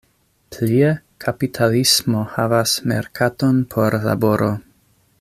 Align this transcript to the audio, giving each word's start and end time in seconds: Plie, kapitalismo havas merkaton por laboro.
Plie, 0.53 0.87
kapitalismo 1.25 2.23
havas 2.37 2.75
merkaton 2.93 3.63
por 3.75 4.01
laboro. 4.11 4.51